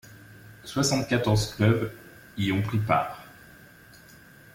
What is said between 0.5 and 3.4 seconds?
Soixante-quatorze clubs y ont pris part.